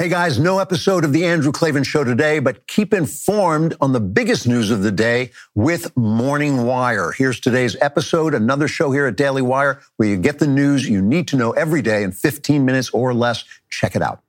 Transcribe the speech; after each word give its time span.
Hey 0.00 0.08
guys, 0.08 0.38
no 0.38 0.60
episode 0.60 1.04
of 1.04 1.12
the 1.12 1.26
Andrew 1.26 1.50
Klavan 1.50 1.82
Show 1.82 2.04
today, 2.04 2.38
but 2.38 2.68
keep 2.68 2.94
informed 2.94 3.76
on 3.80 3.92
the 3.92 3.98
biggest 3.98 4.46
news 4.46 4.70
of 4.70 4.84
the 4.84 4.92
day 4.92 5.32
with 5.56 5.96
Morning 5.96 6.62
Wire. 6.62 7.10
Here's 7.10 7.40
today's 7.40 7.74
episode, 7.80 8.32
another 8.32 8.68
show 8.68 8.92
here 8.92 9.06
at 9.06 9.16
Daily 9.16 9.42
Wire 9.42 9.80
where 9.96 10.08
you 10.08 10.16
get 10.16 10.38
the 10.38 10.46
news 10.46 10.88
you 10.88 11.02
need 11.02 11.26
to 11.26 11.36
know 11.36 11.50
every 11.50 11.82
day 11.82 12.04
in 12.04 12.12
15 12.12 12.64
minutes 12.64 12.90
or 12.90 13.12
less. 13.12 13.42
Check 13.70 13.96
it 13.96 14.02
out. 14.02 14.20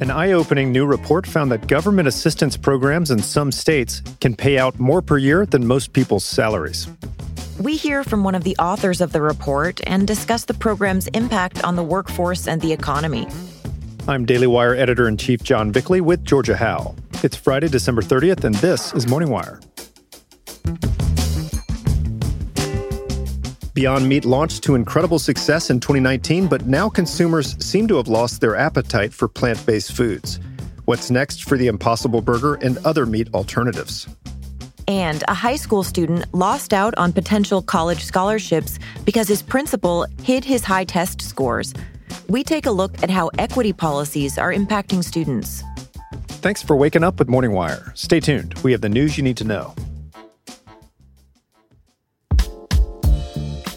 An 0.00 0.10
eye 0.10 0.32
opening 0.32 0.72
new 0.72 0.84
report 0.84 1.28
found 1.28 1.52
that 1.52 1.68
government 1.68 2.08
assistance 2.08 2.56
programs 2.56 3.12
in 3.12 3.20
some 3.20 3.52
states 3.52 4.02
can 4.20 4.34
pay 4.34 4.58
out 4.58 4.80
more 4.80 5.00
per 5.00 5.16
year 5.16 5.46
than 5.46 5.64
most 5.64 5.92
people's 5.92 6.24
salaries. 6.24 6.88
We 7.60 7.76
hear 7.76 8.02
from 8.02 8.24
one 8.24 8.34
of 8.34 8.44
the 8.44 8.56
authors 8.56 9.00
of 9.02 9.12
the 9.12 9.20
report 9.20 9.80
and 9.86 10.06
discuss 10.06 10.46
the 10.46 10.54
program's 10.54 11.06
impact 11.08 11.62
on 11.62 11.76
the 11.76 11.82
workforce 11.82 12.48
and 12.48 12.60
the 12.62 12.72
economy. 12.72 13.28
I'm 14.08 14.24
Daily 14.24 14.46
Wire 14.46 14.74
editor 14.74 15.06
in 15.06 15.18
chief 15.18 15.42
John 15.42 15.70
Bickley 15.70 16.00
with 16.00 16.24
Georgia 16.24 16.56
Howe. 16.56 16.94
It's 17.22 17.36
Friday, 17.36 17.68
December 17.68 18.00
30th, 18.00 18.44
and 18.44 18.54
this 18.56 18.94
is 18.94 19.06
Morning 19.06 19.28
Wire. 19.28 19.60
Beyond 23.74 24.08
Meat 24.08 24.24
launched 24.24 24.64
to 24.64 24.74
incredible 24.74 25.18
success 25.18 25.68
in 25.68 25.78
2019, 25.78 26.48
but 26.48 26.66
now 26.66 26.88
consumers 26.88 27.62
seem 27.64 27.86
to 27.88 27.96
have 27.96 28.08
lost 28.08 28.40
their 28.40 28.56
appetite 28.56 29.12
for 29.12 29.28
plant 29.28 29.64
based 29.66 29.92
foods. 29.92 30.40
What's 30.86 31.10
next 31.10 31.44
for 31.44 31.58
the 31.58 31.68
Impossible 31.68 32.22
Burger 32.22 32.54
and 32.54 32.78
other 32.78 33.06
meat 33.06 33.28
alternatives? 33.34 34.08
And 34.88 35.22
a 35.28 35.34
high 35.34 35.56
school 35.56 35.82
student 35.82 36.32
lost 36.34 36.72
out 36.72 36.94
on 36.98 37.12
potential 37.12 37.62
college 37.62 38.04
scholarships 38.04 38.78
because 39.04 39.28
his 39.28 39.42
principal 39.42 40.06
hid 40.22 40.44
his 40.44 40.64
high 40.64 40.84
test 40.84 41.22
scores. 41.22 41.72
We 42.28 42.44
take 42.44 42.66
a 42.66 42.70
look 42.70 43.02
at 43.02 43.10
how 43.10 43.30
equity 43.38 43.72
policies 43.72 44.38
are 44.38 44.52
impacting 44.52 45.04
students. 45.04 45.62
Thanks 46.42 46.62
for 46.62 46.76
waking 46.76 47.04
up 47.04 47.18
with 47.18 47.28
Morning 47.28 47.52
Wire. 47.52 47.92
Stay 47.94 48.20
tuned. 48.20 48.58
We 48.64 48.72
have 48.72 48.80
the 48.80 48.88
news 48.88 49.16
you 49.16 49.22
need 49.22 49.36
to 49.36 49.44
know. 49.44 49.74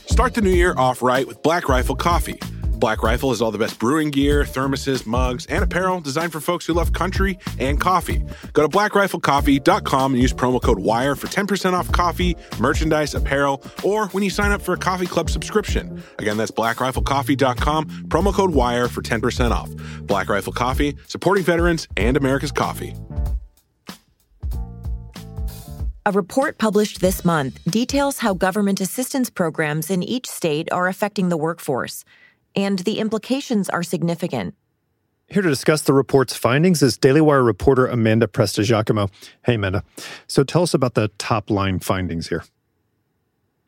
Start 0.08 0.34
the 0.34 0.42
new 0.42 0.50
year 0.50 0.74
off 0.78 1.02
right 1.02 1.28
with 1.28 1.44
Black 1.44 1.68
Rifle 1.68 1.96
Coffee. 1.96 2.40
Black 2.80 3.04
Rifle 3.04 3.30
has 3.30 3.42
all 3.42 3.52
the 3.52 3.58
best 3.58 3.80
brewing 3.80 4.12
gear, 4.12 4.44
thermoses, 4.44 5.06
mugs, 5.06 5.46
and 5.48 5.64
apparel 5.64 6.02
designed 6.02 6.32
for 6.32 6.40
folks 6.40 6.66
who 6.66 6.74
love 6.74 6.94
country 6.94 7.38
and 7.60 7.80
coffee. 7.80 8.24
Go 8.54 8.62
to 8.62 8.70
blackriflecoffee.com 8.70 10.14
and 10.14 10.22
use 10.22 10.34
promo 10.34 10.62
code 10.62 10.80
WIRE 10.80 11.16
for 11.16 11.28
10% 11.28 11.74
off 11.74 11.92
coffee, 11.92 12.36
merchandise, 12.60 13.16
apparel, 13.16 13.64
or 13.84 14.08
when 14.08 14.24
you 14.24 14.30
sign 14.30 14.52
up 14.52 14.62
for 14.62 14.74
a 14.74 14.78
coffee 14.78 15.08
club 15.08 15.30
subscription. 15.30 16.02
Again, 16.20 16.38
that's 16.38 16.52
blackriflecoffee.com, 16.52 17.90
promo 18.08 18.34
code 18.34 18.52
WIRE 18.52 18.88
for 18.88 19.02
10% 19.02 19.52
off. 19.52 19.70
Black 20.02 20.30
Rifle 20.30 20.54
Coffee, 20.54 20.96
supporting 21.08 21.44
veterans 21.44 21.88
and 21.98 22.18
America's 22.18 22.52
coffee. 22.52 22.94
A 26.08 26.12
report 26.12 26.60
published 26.60 27.02
this 27.02 27.26
month 27.26 27.60
details 27.66 28.20
how 28.20 28.36
government 28.36 28.80
assistance 28.80 29.32
programs 29.32 29.90
in 29.90 30.04
each 30.04 30.28
state 30.28 30.72
are 30.72 30.88
affecting 30.88 31.30
the 31.30 31.38
workforce 31.38 32.06
and 32.56 32.80
the 32.80 33.00
implications 33.00 33.70
are 33.70 33.84
significant. 33.84 34.56
Here 35.28 35.42
to 35.42 35.50
discuss 35.50 35.82
the 35.82 35.94
report's 35.94 36.36
findings 36.36 36.84
is 36.84 36.98
Daily 36.98 37.22
Wire 37.22 37.42
reporter 37.42 37.88
Amanda 37.88 38.28
Prestigiacomo. 38.28 39.10
Hey, 39.44 39.56
Amanda. 39.56 39.84
So 40.28 40.44
tell 40.44 40.62
us 40.62 40.74
about 40.74 40.94
the 40.94 41.08
top 41.18 41.50
line 41.50 41.80
findings 41.80 42.30
here. 42.30 42.44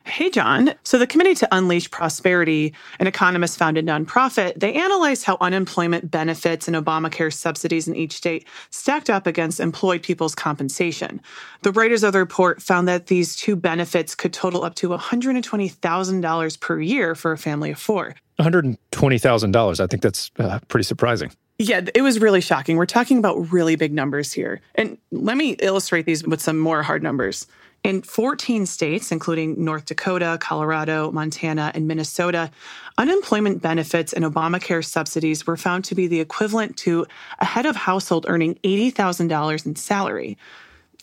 Hey, 0.08 0.30
John. 0.30 0.74
So, 0.84 0.98
the 0.98 1.06
Committee 1.06 1.34
to 1.36 1.48
Unleash 1.52 1.90
Prosperity, 1.90 2.74
an 2.98 3.06
economist 3.06 3.58
founded 3.58 3.84
nonprofit, 3.84 4.58
they 4.58 4.72
analyzed 4.72 5.24
how 5.24 5.36
unemployment 5.40 6.10
benefits 6.10 6.66
and 6.66 6.76
Obamacare 6.76 7.32
subsidies 7.32 7.86
in 7.86 7.94
each 7.94 8.12
state 8.12 8.46
stacked 8.70 9.10
up 9.10 9.26
against 9.26 9.60
employed 9.60 10.02
people's 10.02 10.34
compensation. 10.34 11.20
The 11.62 11.72
writers 11.72 12.02
of 12.02 12.14
the 12.14 12.18
report 12.20 12.62
found 12.62 12.88
that 12.88 13.08
these 13.08 13.36
two 13.36 13.54
benefits 13.54 14.14
could 14.14 14.32
total 14.32 14.64
up 14.64 14.74
to 14.76 14.88
$120,000 14.88 16.60
per 16.60 16.80
year 16.80 17.14
for 17.14 17.32
a 17.32 17.38
family 17.38 17.70
of 17.72 17.78
four. 17.78 18.14
$120,000. 18.38 19.80
I 19.80 19.86
think 19.86 20.02
that's 20.02 20.30
uh, 20.38 20.58
pretty 20.68 20.84
surprising. 20.84 21.32
Yeah, 21.58 21.80
it 21.92 22.02
was 22.02 22.20
really 22.20 22.40
shocking. 22.40 22.76
We're 22.76 22.86
talking 22.86 23.18
about 23.18 23.52
really 23.52 23.74
big 23.74 23.92
numbers 23.92 24.32
here. 24.32 24.60
And 24.76 24.96
let 25.10 25.36
me 25.36 25.56
illustrate 25.58 26.06
these 26.06 26.24
with 26.24 26.40
some 26.40 26.56
more 26.58 26.84
hard 26.84 27.02
numbers. 27.02 27.48
In 27.84 28.02
14 28.02 28.66
states, 28.66 29.12
including 29.12 29.64
North 29.64 29.86
Dakota, 29.86 30.36
Colorado, 30.40 31.12
Montana, 31.12 31.70
and 31.74 31.86
Minnesota, 31.86 32.50
unemployment 32.98 33.62
benefits 33.62 34.12
and 34.12 34.24
Obamacare 34.24 34.84
subsidies 34.84 35.46
were 35.46 35.56
found 35.56 35.84
to 35.84 35.94
be 35.94 36.06
the 36.06 36.20
equivalent 36.20 36.76
to 36.78 37.06
a 37.38 37.44
head 37.44 37.66
of 37.66 37.76
household 37.76 38.26
earning 38.28 38.56
$80,000 38.64 39.64
in 39.64 39.76
salary. 39.76 40.36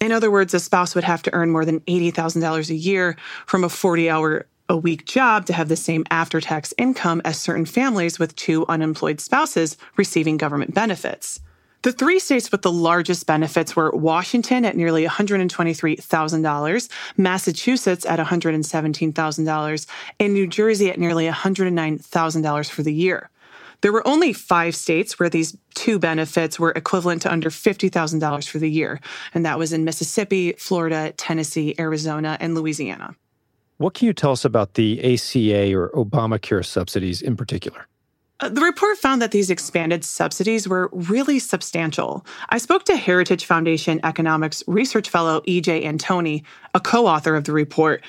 In 0.01 0.11
other 0.11 0.29
words, 0.29 0.53
a 0.53 0.59
spouse 0.59 0.93
would 0.93 1.05
have 1.05 1.23
to 1.23 1.33
earn 1.33 1.49
more 1.49 1.63
than 1.63 1.79
$80,000 1.81 2.69
a 2.69 2.75
year 2.75 3.15
from 3.45 3.63
a 3.63 3.69
40 3.69 4.09
hour 4.09 4.45
a 4.67 4.75
week 4.75 5.05
job 5.05 5.45
to 5.45 5.53
have 5.53 5.69
the 5.69 5.75
same 5.75 6.03
after 6.09 6.41
tax 6.41 6.73
income 6.77 7.21
as 7.23 7.39
certain 7.39 7.65
families 7.65 8.19
with 8.19 8.35
two 8.35 8.65
unemployed 8.67 9.21
spouses 9.21 9.77
receiving 9.95 10.37
government 10.37 10.73
benefits. 10.73 11.39
The 11.85 11.91
three 11.91 12.17
states 12.17 12.51
with 12.51 12.63
the 12.63 12.71
largest 12.71 13.27
benefits 13.27 13.75
were 13.75 13.91
Washington 13.91 14.65
at 14.65 14.75
nearly 14.75 15.05
$123,000, 15.05 16.89
Massachusetts 17.15 18.05
at 18.07 18.17
$117,000, 18.17 19.85
and 20.19 20.33
New 20.33 20.47
Jersey 20.47 20.89
at 20.89 20.97
nearly 20.97 21.27
$109,000 21.27 22.69
for 22.71 22.81
the 22.81 22.91
year. 22.91 23.29
There 23.81 23.93
were 23.93 24.07
only 24.07 24.33
five 24.33 24.75
states 24.75 25.19
where 25.19 25.29
these 25.29 25.55
two 25.75 25.99
benefits 25.99 26.59
were 26.59 26.71
equivalent 26.71 27.21
to 27.21 27.31
under 27.31 27.51
$50,000 27.51 28.47
for 28.47 28.57
the 28.57 28.71
year, 28.71 28.99
and 29.35 29.45
that 29.45 29.59
was 29.59 29.71
in 29.71 29.85
Mississippi, 29.85 30.53
Florida, 30.53 31.13
Tennessee, 31.17 31.75
Arizona, 31.77 32.35
and 32.39 32.55
Louisiana. 32.55 33.15
What 33.77 33.93
can 33.93 34.07
you 34.07 34.13
tell 34.13 34.31
us 34.31 34.43
about 34.43 34.73
the 34.73 34.99
ACA 35.01 35.75
or 35.75 35.91
Obamacare 35.91 36.65
subsidies 36.65 37.21
in 37.21 37.37
particular? 37.37 37.85
Uh, 38.41 38.49
the 38.49 38.61
report 38.61 38.97
found 38.97 39.21
that 39.21 39.31
these 39.31 39.49
expanded 39.49 40.03
subsidies 40.03 40.67
were 40.67 40.89
really 40.91 41.39
substantial. 41.39 42.25
I 42.49 42.57
spoke 42.57 42.83
to 42.85 42.97
Heritage 42.97 43.45
Foundation 43.45 44.01
Economics 44.03 44.61
Research 44.67 45.09
Fellow 45.09 45.41
E.J. 45.45 45.83
Antoni, 45.83 46.43
a 46.73 46.81
co 46.81 47.07
author 47.07 47.35
of 47.35 47.45
the 47.45 47.53
report, 47.53 48.03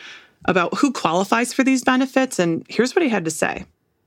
about 0.47 0.77
who 0.79 0.93
qualifies 0.93 1.53
for 1.53 1.63
these 1.63 1.85
benefits, 1.85 2.39
and 2.41 2.67
here's 2.69 2.95
what 2.95 3.03
he 3.03 3.09
had 3.09 3.25
to 3.25 3.31
say. 3.31 3.65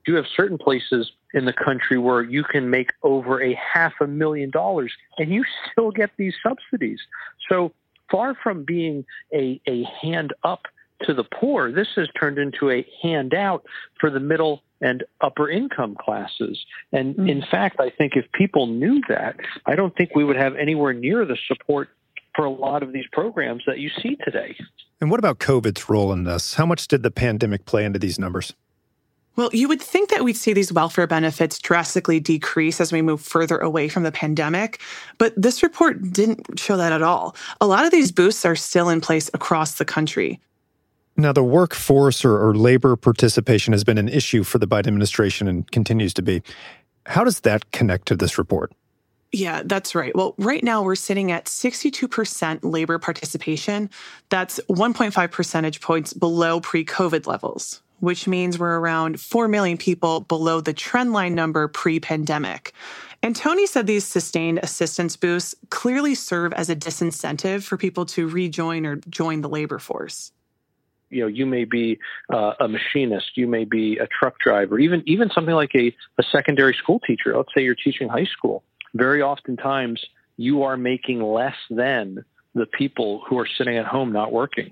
You 0.08 0.16
have 0.16 0.26
certain 0.36 0.58
places 0.58 1.12
in 1.34 1.46
the 1.46 1.54
country 1.54 1.98
where 1.98 2.22
you 2.22 2.44
can 2.44 2.70
make 2.70 2.92
over 3.04 3.42
a 3.42 3.54
half 3.56 3.94
a 4.02 4.08
million 4.08 4.50
dollars 4.50 4.92
and 5.20 5.32
you 5.32 5.44
still 5.72 5.92
get 5.92 6.10
these 6.18 6.34
subsidies. 6.42 7.00
So 7.48 7.72
far 8.10 8.34
from 8.34 8.64
being 8.64 9.06
a, 9.34 9.62
a 9.68 9.84
hand 10.02 10.34
up 10.44 10.66
to 11.04 11.14
the 11.14 11.24
poor, 11.24 11.72
this 11.72 11.90
has 11.96 12.08
turned 12.20 12.40
into 12.40 12.72
a 12.72 12.86
handout 13.04 13.64
for 14.00 14.10
the 14.10 14.20
middle 14.20 14.64
and 14.82 15.04
upper 15.22 15.50
income 15.50 15.96
classes. 16.00 16.66
And 16.92 17.16
mm. 17.16 17.30
in 17.30 17.44
fact, 17.50 17.80
I 17.80 17.90
think 17.90 18.16
if 18.16 18.32
people 18.32 18.68
knew 18.68 19.02
that, 19.10 19.36
I 19.66 19.76
don't 19.76 19.96
think 19.96 20.16
we 20.16 20.24
would 20.24 20.38
have 20.38 20.56
anywhere 20.56 20.94
near 20.94 21.26
the 21.26 21.38
support 21.48 21.90
for 22.36 22.46
a 22.46 22.50
lot 22.50 22.84
of 22.84 22.94
these 22.94 23.06
programs 23.12 23.64
that 23.68 23.80
you 23.80 23.90
see 24.02 24.16
today. 24.24 24.56
And 25.02 25.10
what 25.10 25.20
about 25.20 25.40
COVID's 25.40 25.90
role 25.90 26.12
in 26.12 26.24
this? 26.24 26.56
How 26.56 26.66
much 26.66 26.88
did 26.88 27.04
the 27.04 27.12
pandemic 27.12 27.66
play 27.66 27.86
into 27.86 28.00
these 28.00 28.20
numbers? 28.20 28.54
Well, 29.36 29.50
you 29.54 29.70
would 29.70 29.82
think 29.82 30.10
that 30.10 30.26
we'd 30.26 30.36
see 30.36 30.52
these 30.52 30.74
welfare 30.74 31.08
benefits 31.08 31.60
drastically 31.60 32.20
decrease 32.20 32.82
as 32.82 32.92
we 32.92 33.02
move 33.02 33.22
further 33.22 33.58
away 33.58 33.88
from 33.88 34.04
the 34.04 34.12
pandemic, 34.12 34.82
but 35.18 35.34
this 35.42 35.64
report 35.64 36.12
didn't 36.12 36.60
show 36.60 36.76
that 36.76 36.92
at 36.92 37.02
all. 37.02 37.38
A 37.62 37.68
lot 37.68 37.86
of 37.86 37.92
these 37.92 38.12
boosts 38.12 38.44
are 38.44 38.58
still 38.58 38.90
in 38.90 39.00
place 39.00 39.30
across 39.34 39.76
the 39.76 39.86
country. 39.86 40.42
Now, 41.20 41.34
the 41.34 41.44
workforce 41.44 42.24
or, 42.24 42.40
or, 42.40 42.56
labor 42.56 42.96
participation 42.96 43.74
has 43.74 43.84
been 43.84 43.98
an 43.98 44.08
issue 44.08 44.44
for 44.44 44.58
the 44.58 44.66
Biden 44.66 44.88
administration 44.88 45.50
and 45.50 45.70
continues 45.70 46.14
to 46.14 46.22
be. 46.22 46.42
How 47.08 47.26
does 47.26 47.42
that 47.42 47.74
connect 47.74 48.08
to 48.08 48.16
this 48.16 48.38
report? 48.38 48.72
Yeah, 49.34 49.64
that's 49.66 49.94
right. 49.96 50.16
Well, 50.16 50.34
right 50.38 50.64
now 50.64 50.82
we're 50.82 50.96
sitting 50.96 51.30
at 51.30 51.46
62% 51.46 52.60
labor 52.64 53.00
participation. 53.00 53.90
That's 54.30 54.62
1.5 54.70 55.32
percentage 55.32 55.82
points 55.82 56.14
below 56.14 56.62
pre 56.62 56.86
COVID 56.86 57.28
levels, 57.28 57.82
which 58.00 58.26
means 58.26 58.58
we're 58.58 58.80
around 58.80 59.20
4 59.20 59.50
million 59.50 59.78
people 59.78 60.22
below 60.22 60.62
the 60.62 60.74
trendline 60.74 61.34
number 61.34 61.68
pre 61.68 62.00
pandemic. 62.00 62.72
Antoni 63.24 63.68
said 63.68 63.88
these 63.88 64.06
sustained 64.06 64.62
assistance 64.64 65.18
boosts 65.18 65.54
clearly 65.70 66.16
serve 66.16 66.54
as 66.54 66.70
a 66.70 66.78
disincentive 66.78 67.64
for 67.64 67.76
people 67.76 68.06
to 68.06 68.30
rejoin 68.30 68.86
or 68.86 68.96
join 69.10 69.42
the 69.42 69.50
labor 69.50 69.80
force 69.80 70.32
you 71.10 71.22
know 71.22 71.28
you 71.28 71.46
may 71.46 71.66
be 71.66 72.00
uh, 72.32 72.54
a 72.60 72.68
machinist 72.68 73.36
you 73.36 73.48
may 73.48 73.66
be 73.66 73.98
a 73.98 74.08
truck 74.08 74.40
driver 74.40 74.80
even 74.80 75.04
even 75.06 75.30
something 75.30 75.56
like 75.56 75.76
a, 75.76 75.96
a 76.18 76.24
secondary 76.32 76.74
school 76.74 77.00
teacher. 77.00 77.36
Let's 77.36 77.54
say 77.54 77.64
you're 77.64 77.76
teaching 77.76 78.10
high 78.10 78.26
school. 78.26 78.64
Very 78.94 79.22
oftentimes 79.22 80.04
you 80.38 80.64
are 80.64 80.78
making 80.78 81.22
less 81.22 81.56
than 81.70 82.24
the 82.56 82.66
people 82.66 83.24
who 83.28 83.38
are 83.38 83.48
sitting 83.58 83.78
at 83.78 83.86
home 83.86 84.12
not 84.12 84.32
working. 84.32 84.72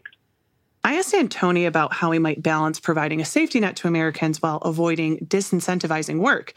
I 0.84 0.96
asked 0.96 1.14
Antoni 1.14 1.68
about 1.68 1.94
how 1.94 2.12
he 2.12 2.20
might 2.20 2.42
balance 2.42 2.80
providing 2.80 3.20
a 3.20 3.26
safety 3.26 3.60
net 3.60 3.76
to 3.78 3.88
Americans 3.88 4.42
while 4.42 4.58
avoiding 4.58 5.18
disincentivizing 5.20 6.20
work. 6.20 6.54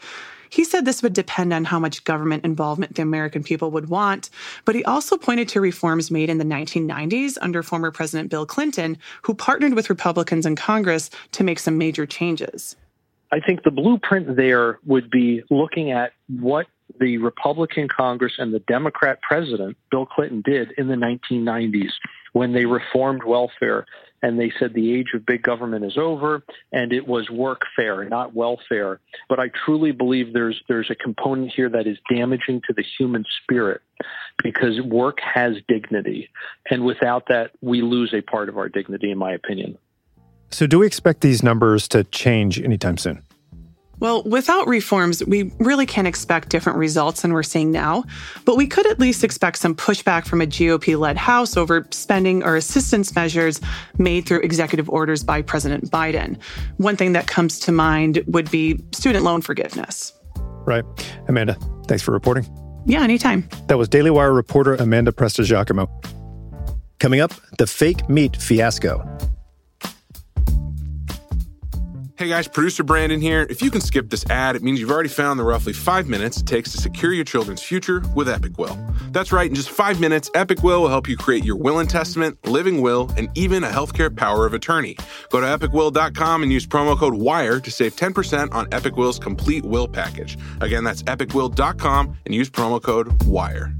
He 0.51 0.65
said 0.65 0.83
this 0.83 1.01
would 1.01 1.13
depend 1.13 1.53
on 1.53 1.63
how 1.63 1.79
much 1.79 2.03
government 2.03 2.43
involvement 2.43 2.95
the 2.95 3.01
American 3.01 3.41
people 3.41 3.71
would 3.71 3.87
want, 3.87 4.29
but 4.65 4.75
he 4.75 4.83
also 4.83 5.17
pointed 5.17 5.47
to 5.49 5.61
reforms 5.61 6.11
made 6.11 6.29
in 6.29 6.39
the 6.39 6.43
1990s 6.43 7.37
under 7.39 7.63
former 7.63 7.89
President 7.89 8.29
Bill 8.29 8.45
Clinton, 8.45 8.97
who 9.21 9.33
partnered 9.33 9.75
with 9.75 9.89
Republicans 9.89 10.45
in 10.45 10.57
Congress 10.57 11.09
to 11.31 11.45
make 11.45 11.57
some 11.57 11.77
major 11.77 12.05
changes. 12.05 12.75
I 13.31 13.39
think 13.39 13.63
the 13.63 13.71
blueprint 13.71 14.35
there 14.35 14.79
would 14.85 15.09
be 15.09 15.41
looking 15.49 15.91
at 15.91 16.11
what 16.27 16.67
the 16.99 17.17
Republican 17.19 17.87
Congress 17.87 18.33
and 18.37 18.53
the 18.53 18.59
Democrat 18.59 19.21
president, 19.21 19.77
Bill 19.89 20.05
Clinton, 20.05 20.41
did 20.41 20.71
in 20.77 20.89
the 20.89 20.95
1990s 20.95 21.91
when 22.33 22.51
they 22.51 22.65
reformed 22.65 23.23
welfare 23.23 23.85
and 24.21 24.39
they 24.39 24.51
said 24.59 24.73
the 24.73 24.93
age 24.93 25.09
of 25.13 25.25
big 25.25 25.43
government 25.43 25.85
is 25.85 25.97
over 25.97 26.43
and 26.71 26.93
it 26.93 27.07
was 27.07 27.27
workfare, 27.29 28.07
not 28.09 28.33
welfare. 28.33 28.99
But 29.29 29.39
I 29.39 29.49
truly 29.65 29.91
believe 29.91 30.33
there's 30.33 30.61
there's 30.67 30.89
a 30.89 30.95
component 30.95 31.51
here 31.55 31.69
that 31.69 31.87
is 31.87 31.97
damaging 32.09 32.61
to 32.67 32.73
the 32.73 32.83
human 32.97 33.25
spirit 33.43 33.81
because 34.43 34.81
work 34.81 35.19
has 35.21 35.55
dignity. 35.67 36.29
And 36.69 36.85
without 36.85 37.27
that, 37.29 37.51
we 37.61 37.81
lose 37.81 38.13
a 38.13 38.21
part 38.21 38.49
of 38.49 38.57
our 38.57 38.69
dignity, 38.69 39.11
in 39.11 39.17
my 39.17 39.33
opinion. 39.33 39.77
So, 40.49 40.67
do 40.67 40.79
we 40.79 40.87
expect 40.87 41.21
these 41.21 41.43
numbers 41.43 41.87
to 41.89 42.03
change 42.03 42.59
anytime 42.59 42.97
soon? 42.97 43.23
Well, 44.01 44.23
without 44.23 44.67
reforms, 44.67 45.23
we 45.23 45.51
really 45.59 45.85
can't 45.85 46.07
expect 46.07 46.49
different 46.49 46.79
results 46.79 47.21
than 47.21 47.33
we're 47.33 47.43
seeing 47.43 47.71
now, 47.71 48.03
but 48.45 48.57
we 48.57 48.65
could 48.65 48.87
at 48.87 48.99
least 48.99 49.23
expect 49.23 49.59
some 49.59 49.75
pushback 49.75 50.25
from 50.25 50.41
a 50.41 50.47
GOP 50.47 50.99
led 50.99 51.17
House 51.17 51.55
over 51.55 51.87
spending 51.91 52.41
or 52.43 52.55
assistance 52.55 53.13
measures 53.13 53.61
made 53.99 54.25
through 54.25 54.39
executive 54.39 54.89
orders 54.89 55.23
by 55.23 55.43
President 55.43 55.91
Biden. 55.91 56.41
One 56.77 56.97
thing 56.97 57.13
that 57.13 57.27
comes 57.27 57.59
to 57.59 57.71
mind 57.71 58.23
would 58.25 58.49
be 58.49 58.83
student 58.91 59.23
loan 59.23 59.41
forgiveness. 59.41 60.13
Right. 60.65 60.83
Amanda, 61.27 61.53
thanks 61.87 62.01
for 62.01 62.11
reporting. 62.11 62.47
Yeah, 62.87 63.03
anytime. 63.03 63.47
That 63.67 63.77
was 63.77 63.87
Daily 63.87 64.09
Wire 64.09 64.33
reporter 64.33 64.73
Amanda 64.73 65.11
Prestigiacomo. 65.11 65.87
Coming 66.99 67.19
up, 67.19 67.33
the 67.59 67.67
fake 67.67 68.09
meat 68.09 68.35
fiasco. 68.35 69.05
Hey 72.21 72.29
guys, 72.29 72.47
producer 72.47 72.83
Brandon 72.83 73.19
here. 73.19 73.47
If 73.49 73.63
you 73.63 73.71
can 73.71 73.81
skip 73.81 74.11
this 74.11 74.23
ad, 74.29 74.55
it 74.55 74.61
means 74.61 74.79
you've 74.79 74.91
already 74.91 75.09
found 75.09 75.39
the 75.39 75.43
roughly 75.43 75.73
five 75.73 76.07
minutes 76.07 76.39
it 76.39 76.45
takes 76.45 76.71
to 76.73 76.77
secure 76.77 77.11
your 77.11 77.23
children's 77.23 77.63
future 77.63 78.03
with 78.13 78.29
Epic 78.29 78.59
Will. 78.59 78.77
That's 79.09 79.31
right, 79.31 79.49
in 79.49 79.55
just 79.55 79.71
five 79.71 79.99
minutes, 79.99 80.29
Epic 80.35 80.61
Will 80.61 80.83
will 80.83 80.89
help 80.89 81.09
you 81.09 81.17
create 81.17 81.43
your 81.43 81.55
will 81.55 81.79
and 81.79 81.89
testament, 81.89 82.37
living 82.45 82.79
will, 82.79 83.09
and 83.17 83.27
even 83.33 83.63
a 83.63 83.69
healthcare 83.69 84.15
power 84.15 84.45
of 84.45 84.53
attorney. 84.53 84.97
Go 85.31 85.41
to 85.41 85.47
epicwill.com 85.47 86.43
and 86.43 86.53
use 86.53 86.67
promo 86.67 86.95
code 86.95 87.15
WIRE 87.15 87.59
to 87.59 87.71
save 87.71 87.95
10% 87.95 88.53
on 88.53 88.67
Epic 88.71 88.97
Will's 88.97 89.17
complete 89.17 89.65
will 89.65 89.87
package. 89.87 90.37
Again, 90.61 90.83
that's 90.83 91.01
epicwill.com 91.01 92.17
and 92.27 92.35
use 92.35 92.51
promo 92.51 92.79
code 92.79 93.23
WIRE. 93.23 93.73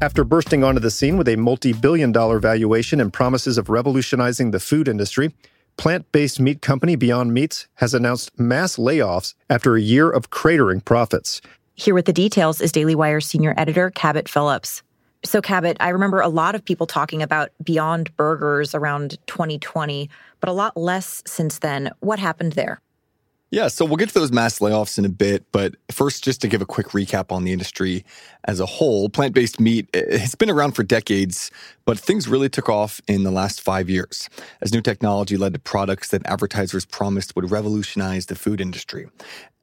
After 0.00 0.24
bursting 0.24 0.64
onto 0.64 0.80
the 0.80 0.90
scene 0.90 1.18
with 1.18 1.28
a 1.28 1.36
multi 1.36 1.74
billion 1.74 2.10
dollar 2.10 2.38
valuation 2.38 3.02
and 3.02 3.12
promises 3.12 3.58
of 3.58 3.68
revolutionizing 3.68 4.50
the 4.50 4.58
food 4.58 4.88
industry, 4.88 5.32
plant 5.76 6.10
based 6.12 6.40
meat 6.40 6.62
company 6.62 6.96
Beyond 6.96 7.32
Meats 7.32 7.68
has 7.74 7.94
announced 7.94 8.38
mass 8.38 8.76
layoffs 8.76 9.34
after 9.50 9.76
a 9.76 9.80
year 9.80 10.10
of 10.10 10.30
cratering 10.30 10.84
profits. 10.84 11.40
Here 11.74 11.94
with 11.94 12.04
the 12.04 12.12
details 12.12 12.60
is 12.60 12.72
Daily 12.72 12.94
Wire 12.94 13.20
senior 13.20 13.54
editor 13.56 13.90
Cabot 13.90 14.28
Phillips. 14.28 14.82
So, 15.24 15.40
Cabot, 15.40 15.76
I 15.80 15.90
remember 15.90 16.20
a 16.20 16.28
lot 16.28 16.54
of 16.54 16.64
people 16.64 16.86
talking 16.86 17.22
about 17.22 17.50
Beyond 17.62 18.14
Burgers 18.16 18.74
around 18.74 19.18
2020, 19.26 20.10
but 20.40 20.48
a 20.48 20.52
lot 20.52 20.76
less 20.76 21.22
since 21.26 21.60
then. 21.60 21.90
What 22.00 22.18
happened 22.18 22.52
there? 22.52 22.80
Yeah, 23.52 23.68
so 23.68 23.84
we'll 23.84 23.98
get 23.98 24.08
to 24.08 24.18
those 24.18 24.32
mass 24.32 24.60
layoffs 24.60 24.98
in 24.98 25.04
a 25.04 25.10
bit, 25.10 25.44
but 25.52 25.74
first, 25.90 26.24
just 26.24 26.40
to 26.40 26.48
give 26.48 26.62
a 26.62 26.64
quick 26.64 26.88
recap 26.88 27.30
on 27.30 27.44
the 27.44 27.52
industry 27.52 28.02
as 28.44 28.60
a 28.60 28.64
whole, 28.64 29.10
plant 29.10 29.34
based 29.34 29.60
meat 29.60 29.94
has 29.94 30.34
been 30.34 30.48
around 30.48 30.72
for 30.72 30.82
decades, 30.82 31.50
but 31.84 31.98
things 31.98 32.26
really 32.26 32.48
took 32.48 32.70
off 32.70 33.02
in 33.06 33.24
the 33.24 33.30
last 33.30 33.60
five 33.60 33.90
years 33.90 34.30
as 34.62 34.72
new 34.72 34.80
technology 34.80 35.36
led 35.36 35.52
to 35.52 35.58
products 35.58 36.08
that 36.08 36.22
advertisers 36.24 36.86
promised 36.86 37.36
would 37.36 37.50
revolutionize 37.50 38.24
the 38.24 38.34
food 38.34 38.58
industry. 38.58 39.06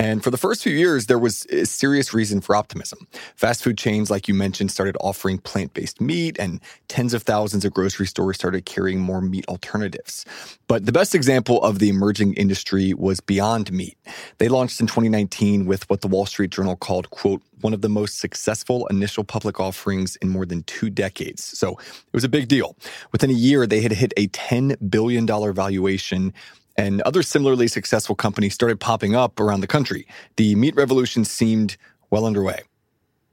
And 0.01 0.23
for 0.23 0.31
the 0.31 0.37
first 0.37 0.63
few 0.63 0.71
years, 0.71 1.07
there 1.07 1.19
was 1.19 1.45
a 1.47 1.65
serious 1.65 2.13
reason 2.13 2.39
for 2.39 2.55
optimism. 2.55 3.05
Fast 3.35 3.61
food 3.61 3.77
chains, 3.77 4.09
like 4.09 4.29
you 4.29 4.33
mentioned, 4.33 4.71
started 4.71 4.95
offering 5.01 5.39
plant 5.39 5.73
based 5.73 5.99
meat, 5.99 6.37
and 6.39 6.61
tens 6.87 7.13
of 7.13 7.23
thousands 7.23 7.65
of 7.65 7.73
grocery 7.73 8.07
stores 8.07 8.37
started 8.37 8.65
carrying 8.65 9.01
more 9.01 9.19
meat 9.19 9.45
alternatives. 9.49 10.25
But 10.67 10.85
the 10.85 10.93
best 10.93 11.13
example 11.13 11.61
of 11.63 11.79
the 11.79 11.89
emerging 11.89 12.35
industry 12.35 12.93
was 12.93 13.19
Beyond 13.19 13.73
Meat. 13.73 13.97
They 14.37 14.47
launched 14.47 14.79
in 14.79 14.87
2019 14.87 15.65
with 15.65 15.89
what 15.89 15.99
the 15.99 16.07
Wall 16.07 16.25
Street 16.25 16.51
Journal 16.51 16.77
called, 16.77 17.09
quote, 17.09 17.41
one 17.61 17.73
of 17.73 17.81
the 17.81 17.89
most 17.89 18.19
successful 18.19 18.87
initial 18.87 19.25
public 19.25 19.59
offerings 19.59 20.15
in 20.17 20.29
more 20.29 20.45
than 20.45 20.63
two 20.63 20.89
decades. 20.89 21.43
So 21.43 21.71
it 21.71 22.13
was 22.13 22.23
a 22.23 22.29
big 22.29 22.47
deal. 22.47 22.77
Within 23.11 23.29
a 23.29 23.33
year, 23.33 23.67
they 23.67 23.81
had 23.81 23.91
hit 23.91 24.13
a 24.15 24.27
$10 24.29 24.89
billion 24.89 25.25
valuation 25.25 26.33
and 26.79 27.01
other 27.01 27.21
similarly 27.21 27.67
successful 27.67 28.15
companies 28.15 28.53
started 28.53 28.79
popping 28.79 29.13
up 29.13 29.39
around 29.39 29.59
the 29.59 29.67
country. 29.67 30.07
The 30.37 30.55
meat 30.55 30.75
revolution 30.75 31.25
seemed 31.25 31.75
well 32.09 32.25
underway. 32.25 32.61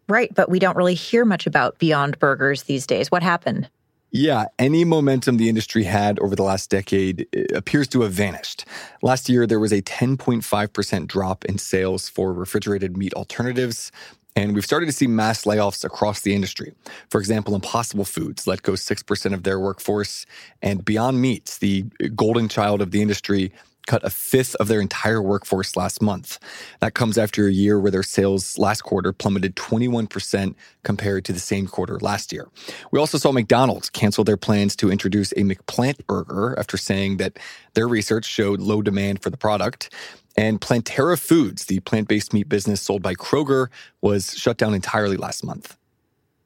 Right, 0.08 0.34
but 0.34 0.50
we 0.50 0.58
don't 0.58 0.76
really 0.76 0.94
hear 0.94 1.25
much 1.25 1.46
about 1.46 1.78
Beyond 1.78 2.19
Burgers 2.19 2.64
these 2.64 2.87
days. 2.87 3.10
What 3.10 3.22
happened? 3.22 3.69
Yeah, 4.10 4.46
any 4.58 4.84
momentum 4.84 5.37
the 5.37 5.48
industry 5.48 5.84
had 5.84 6.19
over 6.20 6.34
the 6.34 6.43
last 6.43 6.70
decade 6.70 7.26
eh, 7.32 7.44
appears 7.54 7.87
to 7.88 8.02
have 8.02 8.12
vanished. 8.12 8.64
Last 9.02 9.28
year, 9.28 9.46
there 9.46 9.60
was 9.60 9.72
a 9.72 9.82
10.5% 9.82 11.06
drop 11.06 11.44
in 11.44 11.58
sales 11.58 12.08
for 12.08 12.32
refrigerated 12.32 12.96
meat 12.96 13.14
alternatives. 13.14 13.93
And 14.37 14.55
we've 14.55 14.65
started 14.65 14.87
to 14.87 14.93
see 14.93 15.06
mass 15.06 15.44
layoffs 15.44 15.83
across 15.83 16.21
the 16.21 16.35
industry. 16.35 16.75
For 17.11 17.19
example, 17.19 17.55
Impossible 17.55 18.05
Foods 18.05 18.47
let 18.47 18.62
go 18.62 18.73
6% 18.73 19.35
of 19.35 19.43
their 19.44 19.59
workforce, 19.59 20.27
and 20.62 20.85
Beyond 20.85 21.21
Meats, 21.23 21.59
the 21.59 21.85
golden 22.15 22.49
child 22.49 22.83
of 22.83 22.91
the 22.91 23.00
industry, 23.03 23.53
cut 23.87 24.05
a 24.05 24.11
fifth 24.11 24.55
of 24.56 24.69
their 24.69 24.81
entire 24.81 25.23
workforce 25.23 25.77
last 25.77 26.03
month. 26.03 26.38
That 26.81 26.94
comes 26.94 27.17
after 27.17 27.47
a 27.47 27.53
year 27.53 27.81
where 27.81 27.93
their 27.93 28.03
sales 28.03 28.59
last 28.59 28.83
quarter 28.83 29.12
plummeted 29.12 29.56
21% 29.56 30.55
compared 30.82 31.25
to 31.25 31.32
the 31.32 31.41
same 31.41 31.67
quarter 31.67 31.99
last 32.00 32.32
year. 32.32 32.49
We 32.91 32.99
also 32.99 33.17
saw 33.17 33.32
McDonald's 33.32 33.89
cancel 33.89 34.25
their 34.25 34.37
plans 34.37 34.77
to 34.77 34.91
introduce 34.91 35.32
a 35.32 35.44
McPlant 35.44 36.05
burger 36.06 36.59
after 36.59 36.77
saying 36.77 37.19
that 37.19 37.39
their 37.75 37.89
research 37.89 38.25
showed 38.25 38.61
low 38.61 38.82
demand 38.82 39.23
for 39.23 39.31
the 39.31 39.37
product. 39.37 39.91
And 40.37 40.61
Planterra 40.61 41.19
Foods, 41.19 41.65
the 41.65 41.81
plant 41.81 42.09
based 42.09 42.33
meat 42.33 42.49
business 42.49 42.81
sold 42.81 43.03
by 43.03 43.15
Kroger, 43.15 43.69
was 44.03 44.37
shut 44.37 44.58
down 44.58 44.75
entirely 44.75 45.17
last 45.17 45.44
month. 45.44 45.77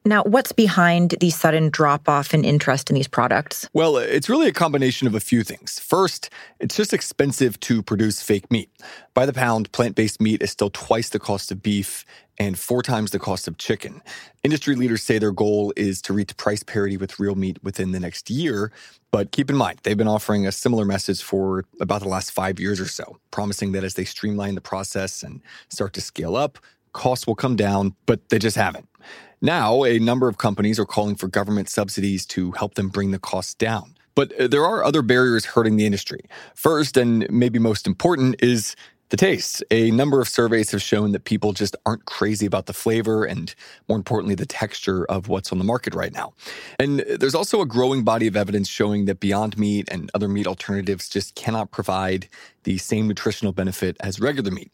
Now, 0.03 0.23
what's 0.23 0.51
behind 0.51 1.15
the 1.19 1.29
sudden 1.29 1.69
drop 1.69 2.09
off 2.09 2.33
in 2.33 2.43
interest 2.43 2.89
in 2.89 2.95
these 2.95 3.07
products? 3.07 3.69
Well, 3.73 3.97
it's 3.97 4.29
really 4.29 4.47
a 4.47 4.53
combination 4.53 5.05
of 5.05 5.13
a 5.13 5.19
few 5.19 5.43
things. 5.43 5.77
First, 5.77 6.31
it's 6.59 6.75
just 6.75 6.91
expensive 6.91 7.59
to 7.61 7.83
produce 7.83 8.19
fake 8.19 8.49
meat. 8.49 8.71
By 9.13 9.27
the 9.27 9.33
pound, 9.33 9.71
plant 9.73 9.95
based 9.95 10.19
meat 10.19 10.41
is 10.41 10.49
still 10.49 10.71
twice 10.71 11.09
the 11.09 11.19
cost 11.19 11.51
of 11.51 11.61
beef 11.61 12.03
and 12.41 12.57
four 12.57 12.81
times 12.81 13.11
the 13.11 13.19
cost 13.19 13.47
of 13.47 13.59
chicken. 13.59 14.01
Industry 14.43 14.75
leaders 14.75 15.03
say 15.03 15.19
their 15.19 15.31
goal 15.31 15.71
is 15.77 16.01
to 16.01 16.11
reach 16.11 16.35
price 16.37 16.63
parity 16.63 16.97
with 16.97 17.19
real 17.19 17.35
meat 17.35 17.59
within 17.61 17.91
the 17.91 17.99
next 17.99 18.31
year. 18.31 18.71
But 19.11 19.31
keep 19.31 19.51
in 19.51 19.55
mind, 19.55 19.77
they've 19.83 19.95
been 19.95 20.07
offering 20.07 20.47
a 20.47 20.51
similar 20.51 20.83
message 20.83 21.21
for 21.21 21.65
about 21.79 22.01
the 22.01 22.07
last 22.07 22.31
five 22.31 22.59
years 22.59 22.79
or 22.79 22.87
so, 22.87 23.17
promising 23.29 23.73
that 23.73 23.83
as 23.83 23.93
they 23.93 24.05
streamline 24.05 24.55
the 24.55 24.61
process 24.61 25.21
and 25.21 25.39
start 25.69 25.93
to 25.93 26.01
scale 26.01 26.35
up, 26.35 26.57
costs 26.93 27.27
will 27.27 27.35
come 27.35 27.55
down, 27.55 27.95
but 28.07 28.27
they 28.29 28.39
just 28.39 28.57
haven't. 28.57 28.89
Now, 29.39 29.83
a 29.83 29.99
number 29.99 30.27
of 30.27 30.39
companies 30.39 30.79
are 30.79 30.85
calling 30.85 31.15
for 31.15 31.27
government 31.27 31.69
subsidies 31.69 32.25
to 32.27 32.53
help 32.53 32.73
them 32.73 32.89
bring 32.89 33.11
the 33.11 33.19
costs 33.19 33.53
down. 33.53 33.93
But 34.15 34.33
uh, 34.39 34.47
there 34.47 34.65
are 34.65 34.83
other 34.83 35.03
barriers 35.03 35.45
hurting 35.45 35.75
the 35.77 35.85
industry. 35.85 36.21
First, 36.55 36.97
and 36.97 37.29
maybe 37.29 37.59
most 37.59 37.85
important, 37.85 38.35
is 38.41 38.75
the 39.11 39.17
taste. 39.17 39.63
A 39.71 39.91
number 39.91 40.21
of 40.21 40.27
surveys 40.27 40.71
have 40.71 40.81
shown 40.81 41.11
that 41.11 41.25
people 41.25 41.51
just 41.51 41.75
aren't 41.85 42.05
crazy 42.05 42.45
about 42.45 42.65
the 42.65 42.73
flavor 42.73 43.25
and, 43.25 43.53
more 43.87 43.97
importantly, 43.97 44.35
the 44.35 44.45
texture 44.45 45.05
of 45.05 45.27
what's 45.27 45.51
on 45.51 45.57
the 45.57 45.65
market 45.65 45.93
right 45.93 46.13
now. 46.13 46.33
And 46.79 47.01
there's 47.01 47.35
also 47.35 47.61
a 47.61 47.65
growing 47.65 48.03
body 48.03 48.25
of 48.27 48.37
evidence 48.37 48.69
showing 48.69 49.05
that 49.05 49.19
Beyond 49.19 49.57
Meat 49.57 49.89
and 49.91 50.09
other 50.15 50.29
meat 50.29 50.47
alternatives 50.47 51.09
just 51.09 51.35
cannot 51.35 51.71
provide 51.71 52.29
the 52.63 52.77
same 52.77 53.07
nutritional 53.07 53.51
benefit 53.51 53.97
as 54.01 54.19
regular 54.19 54.51
meat. 54.51 54.71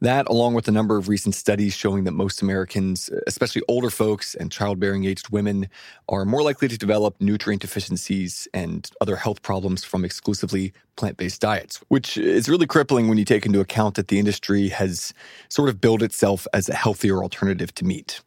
That, 0.00 0.28
along 0.28 0.54
with 0.54 0.68
a 0.68 0.72
number 0.72 0.96
of 0.96 1.08
recent 1.08 1.34
studies 1.34 1.74
showing 1.74 2.04
that 2.04 2.12
most 2.12 2.42
Americans, 2.42 3.10
especially 3.26 3.62
older 3.68 3.90
folks 3.90 4.34
and 4.34 4.50
childbearing 4.50 5.04
aged 5.04 5.30
women, 5.30 5.68
are 6.08 6.24
more 6.24 6.42
likely 6.42 6.68
to 6.68 6.78
develop 6.78 7.16
nutrient 7.20 7.62
deficiencies 7.62 8.48
and 8.54 8.90
other 9.00 9.16
health 9.16 9.42
problems 9.42 9.84
from 9.84 10.04
exclusively 10.04 10.72
plant 10.96 11.16
based 11.16 11.40
diets, 11.40 11.80
which 11.88 12.16
is 12.16 12.48
really 12.48 12.66
crippling 12.66 13.08
when 13.08 13.18
you 13.18 13.24
take 13.24 13.46
into 13.46 13.60
account 13.60 13.94
that 13.94 14.08
the 14.08 14.18
industry 14.18 14.68
has 14.68 15.12
sort 15.48 15.68
of 15.68 15.80
built 15.80 16.02
itself 16.02 16.46
as 16.52 16.68
a 16.68 16.74
healthier 16.74 17.22
alternative 17.22 17.74
to 17.74 17.84
meat. 17.84 18.20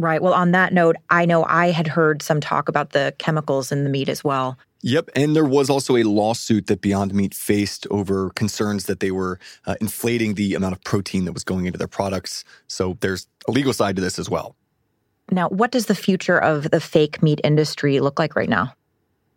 Right. 0.00 0.22
Well, 0.22 0.34
on 0.34 0.52
that 0.52 0.72
note, 0.72 0.94
I 1.10 1.26
know 1.26 1.44
I 1.44 1.72
had 1.72 1.88
heard 1.88 2.22
some 2.22 2.40
talk 2.40 2.68
about 2.68 2.90
the 2.90 3.14
chemicals 3.18 3.72
in 3.72 3.82
the 3.82 3.90
meat 3.90 4.08
as 4.08 4.22
well. 4.22 4.56
Yep. 4.82 5.10
And 5.16 5.34
there 5.34 5.44
was 5.44 5.68
also 5.68 5.96
a 5.96 6.04
lawsuit 6.04 6.68
that 6.68 6.80
Beyond 6.80 7.12
Meat 7.12 7.34
faced 7.34 7.86
over 7.90 8.30
concerns 8.30 8.86
that 8.86 9.00
they 9.00 9.10
were 9.10 9.40
uh, 9.66 9.74
inflating 9.80 10.34
the 10.34 10.54
amount 10.54 10.74
of 10.74 10.84
protein 10.84 11.24
that 11.24 11.32
was 11.32 11.44
going 11.44 11.66
into 11.66 11.78
their 11.78 11.88
products. 11.88 12.44
So 12.68 12.96
there's 13.00 13.26
a 13.48 13.50
legal 13.50 13.72
side 13.72 13.96
to 13.96 14.02
this 14.02 14.18
as 14.18 14.30
well. 14.30 14.54
Now, 15.30 15.48
what 15.48 15.72
does 15.72 15.86
the 15.86 15.94
future 15.94 16.38
of 16.38 16.70
the 16.70 16.80
fake 16.80 17.22
meat 17.22 17.40
industry 17.44 18.00
look 18.00 18.18
like 18.18 18.36
right 18.36 18.48
now? 18.48 18.72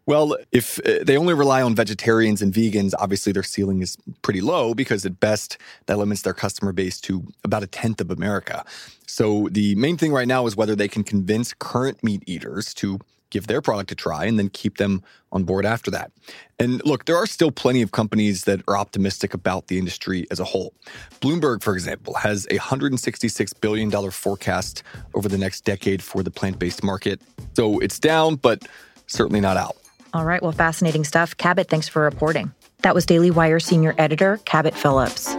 Well, 0.06 0.36
if 0.52 0.80
uh, 0.80 1.04
they 1.04 1.18
only 1.18 1.34
rely 1.34 1.62
on 1.62 1.76
vegetarians 1.76 2.42
and 2.42 2.54
vegans, 2.54 2.94
obviously 2.98 3.32
their 3.32 3.44
ceiling 3.44 3.82
is 3.82 3.98
pretty 4.24 4.42
low 4.42 4.74
because 4.74 5.06
at 5.06 5.20
best 5.20 5.58
that 5.86 5.98
limits 5.98 6.24
their 6.24 6.34
customer 6.34 6.72
base 6.72 7.00
to 7.02 7.28
about 7.44 7.64
a 7.64 7.68
tenth 7.68 8.02
of 8.02 8.10
America. 8.10 8.66
So 9.08 9.48
the 9.52 9.76
main 9.76 9.98
thing 9.98 10.12
right 10.12 10.28
now 10.28 10.48
is 10.48 10.56
whether 10.56 10.76
they 10.76 10.88
can 10.88 11.04
convince 11.04 11.54
current 11.54 12.04
meat 12.04 12.24
eaters 12.26 12.74
to 12.76 13.00
give 13.32 13.48
their 13.48 13.62
product 13.62 13.92
a 13.92 13.96
try 13.96 14.26
and 14.26 14.38
then 14.38 14.50
keep 14.50 14.78
them 14.78 15.02
on 15.32 15.44
board 15.44 15.66
after 15.66 15.90
that. 15.90 16.12
And 16.60 16.86
look, 16.86 17.06
there 17.06 17.16
are 17.16 17.26
still 17.26 17.52
plenty 17.52 17.82
of 17.82 17.92
companies 17.92 18.44
that 18.44 18.62
are 18.68 18.78
optimistic 18.78 19.34
about 19.34 19.68
the 19.68 19.80
industry 19.80 20.28
as 20.30 20.40
a 20.40 20.44
whole. 20.44 20.74
Bloomberg, 21.22 21.64
for 21.64 21.74
example, 21.74 22.14
has 22.14 22.46
a 22.48 22.60
$166 22.60 23.62
billion 23.62 24.12
forecast 24.12 24.84
over 25.16 25.28
the 25.28 25.38
next 25.38 25.62
decade 25.62 26.04
for 26.04 26.22
the 26.22 26.32
plant 26.32 26.60
based 26.60 26.84
market. 26.84 27.20
So 27.56 27.80
it's 27.80 27.98
down, 27.98 28.36
but 28.36 28.68
certainly 29.08 29.42
not 29.42 29.58
out. 29.58 29.76
All 30.14 30.26
right. 30.26 30.42
Well, 30.42 30.52
fascinating 30.52 31.06
stuff. 31.06 31.36
Cabot, 31.38 31.70
thanks 31.70 31.88
for 31.88 32.04
reporting. 32.04 32.54
That 32.80 32.94
was 32.94 33.06
Daily 33.06 33.32
Wire 33.32 33.60
senior 33.60 33.96
editor 33.98 34.38
Cabot 34.46 34.76
Phillips. 34.76 35.36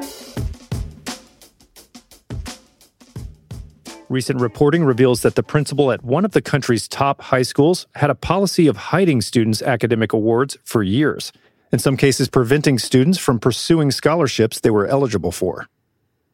Recent 4.13 4.43
reporting 4.43 4.85
reveals 4.85 5.23
that 5.23 5.37
the 5.37 5.43
principal 5.43 5.91
at 5.91 6.05
one 6.05 6.27
of 6.27 6.33
the 6.33 6.43
country's 6.43 6.87
top 6.87 7.23
high 7.23 7.41
schools 7.41 7.87
had 7.95 8.11
a 8.11 8.15
policy 8.15 8.67
of 8.67 8.77
hiding 8.77 9.23
students' 9.23 9.63
academic 9.63 10.13
awards 10.13 10.59
for 10.65 10.83
years, 10.83 11.33
in 11.73 11.79
some 11.79 11.97
cases, 11.97 12.29
preventing 12.29 12.79
students 12.79 13.19
from 13.19 13.39
pursuing 13.39 13.91
scholarships 13.91 14.61
they 14.61 14.69
were 14.69 14.87
eligible 14.87 15.33
for 15.33 15.67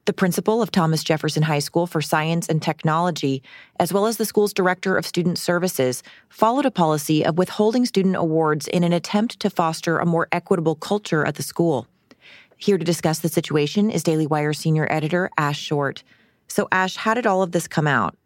the 0.06 0.12
principal 0.12 0.60
of 0.60 0.72
Thomas 0.72 1.04
Jefferson 1.04 1.44
High 1.44 1.60
School 1.60 1.86
for 1.86 2.02
Science 2.02 2.48
and 2.48 2.60
Technology, 2.60 3.44
as 3.78 3.92
well 3.92 4.06
as 4.06 4.16
the 4.16 4.24
school's 4.24 4.52
director 4.52 4.96
of 4.96 5.06
student 5.06 5.38
services, 5.38 6.02
followed 6.30 6.66
a 6.66 6.72
policy 6.72 7.24
of 7.24 7.38
withholding 7.38 7.86
student 7.86 8.16
awards 8.16 8.66
in 8.66 8.82
an 8.82 8.92
attempt 8.92 9.38
to 9.38 9.50
foster 9.50 9.98
a 9.98 10.06
more 10.06 10.26
equitable 10.32 10.74
culture 10.74 11.24
at 11.24 11.36
the 11.36 11.44
school. 11.44 11.86
Here 12.56 12.76
to 12.76 12.84
discuss 12.84 13.20
the 13.20 13.28
situation 13.28 13.88
is 13.88 14.02
Daily 14.02 14.26
Wire 14.26 14.52
senior 14.52 14.88
editor 14.90 15.30
Ash 15.38 15.60
Short. 15.60 16.02
So, 16.48 16.68
Ash, 16.72 16.96
how 16.96 17.14
did 17.14 17.26
all 17.26 17.42
of 17.42 17.52
this 17.52 17.68
come 17.68 17.86
out? 17.86 18.16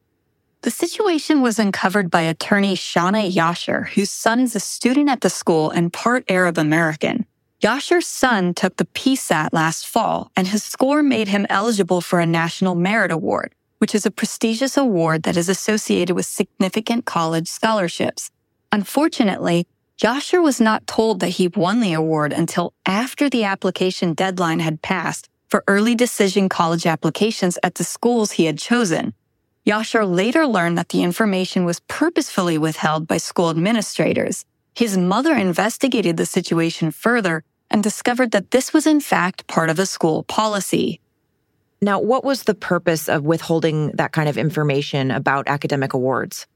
The 0.62 0.71
situation 0.71 1.43
was 1.43 1.59
uncovered 1.59 2.09
by 2.09 2.23
attorney 2.23 2.75
Shawna 2.75 3.31
Yashar, 3.31 3.88
whose 3.88 4.11
son 4.11 4.41
is 4.41 4.55
a 4.55 4.61
student 4.61 5.09
at 5.09 5.21
the 5.21 5.29
school 5.29 5.71
and 5.71 5.93
part 5.93 6.25
Arab 6.29 6.57
American. 6.57 7.26
Yashar's 7.61 8.07
son 8.07 8.55
took 8.55 8.76
the 8.76 8.87
PSAT 8.87 9.49
last 9.52 9.87
fall, 9.87 10.31
and 10.37 10.49
his 10.49 10.62
score 10.62 11.02
made 11.02 11.29
him 11.29 11.47
eligible 11.49 12.00
for 12.00 12.21
a 12.21 12.26
National 12.26 12.76
Merit 12.76 13.11
Award, 13.11 13.55
which 13.79 13.95
is 13.95 14.07
a 14.07 14.11
prestigious 14.11 14.76
award 14.76 15.25
that 15.25 15.37
is 15.37 15.49
associated 15.49 16.14
with 16.14 16.26
significant 16.26 17.07
college 17.07 17.49
scholarships. 17.49 18.31
Unfortunately, 18.71 19.67
Yashar 20.00 20.43
was 20.43 20.61
not 20.61 20.87
told 20.87 21.21
that 21.21 21.29
he 21.29 21.49
won 21.49 21.81
the 21.81 21.93
award 21.93 22.33
until 22.33 22.73
after 22.87 23.29
the 23.29 23.45
application 23.45 24.14
deadline 24.14 24.61
had 24.61 24.83
passed 24.83 25.29
for 25.52 25.62
early 25.68 25.94
decision 25.94 26.49
college 26.49 26.87
applications 26.87 27.59
at 27.62 27.75
the 27.75 27.85
schools 27.85 28.30
he 28.30 28.47
had 28.47 28.56
chosen. 28.56 29.12
Yashar 29.66 30.11
later 30.11 30.47
learned 30.47 30.78
that 30.78 30.88
the 30.88 31.02
information 31.02 31.66
was 31.66 31.80
purposefully 31.88 32.56
withheld 32.56 33.06
by 33.06 33.18
school 33.18 33.50
administrators. 33.50 34.47
His 34.75 34.97
mother 34.97 35.35
investigated 35.35 36.16
the 36.16 36.25
situation 36.25 36.90
further 36.90 37.44
and 37.71 37.82
discovered 37.82 38.30
that 38.30 38.50
this 38.50 38.73
was 38.73 38.87
in 38.87 39.00
fact 39.00 39.47
part 39.47 39.68
of 39.68 39.78
a 39.78 39.85
school 39.85 40.23
policy. 40.23 41.02
Now, 41.82 42.00
what 42.00 42.25
was 42.25 42.44
the 42.44 42.54
purpose 42.54 43.06
of 43.06 43.25
withholding 43.25 43.90
that 43.97 44.12
kind 44.12 44.30
of 44.30 44.38
information 44.38 45.11
about 45.11 45.49
academic 45.49 45.92
awards? 45.92 46.47